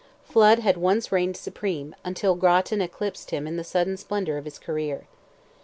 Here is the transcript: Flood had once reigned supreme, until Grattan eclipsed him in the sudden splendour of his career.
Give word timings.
Flood 0.23 0.57
had 0.57 0.77
once 0.77 1.11
reigned 1.11 1.37
supreme, 1.37 1.93
until 2.03 2.33
Grattan 2.33 2.81
eclipsed 2.81 3.29
him 3.29 3.45
in 3.45 3.55
the 3.55 3.63
sudden 3.63 3.97
splendour 3.97 4.35
of 4.37 4.45
his 4.45 4.57
career. 4.57 5.05